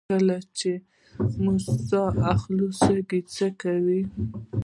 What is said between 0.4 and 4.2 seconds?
چې موږ ساه اخلو سږي څه کوي